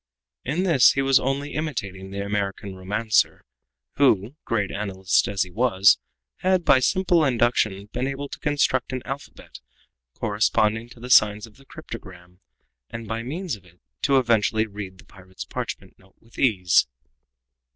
In 0.43 0.63
this 0.63 0.93
he 0.93 1.03
was 1.03 1.19
only 1.19 1.53
imitating 1.53 2.09
the 2.09 2.25
American 2.25 2.75
romancer, 2.75 3.43
who, 3.97 4.33
great 4.45 4.71
analyst 4.71 5.27
as 5.27 5.43
he 5.43 5.51
was, 5.51 5.99
had, 6.37 6.65
by 6.65 6.79
simple 6.79 7.23
induction, 7.23 7.85
been 7.93 8.07
able 8.07 8.27
to 8.29 8.39
construct 8.39 8.91
an 8.93 9.03
alphabet 9.05 9.59
corresponding 10.15 10.89
to 10.89 10.99
the 10.99 11.11
signs 11.11 11.45
of 11.45 11.57
the 11.57 11.65
cryptogram 11.67 12.39
and 12.89 13.07
by 13.07 13.21
means 13.21 13.55
of 13.55 13.63
it 13.63 13.79
to 14.01 14.17
eventually 14.17 14.65
read 14.65 14.97
the 14.97 15.05
pirate's 15.05 15.45
parchment 15.45 15.99
note 15.99 16.15
with 16.19 16.39
ease. 16.39 16.87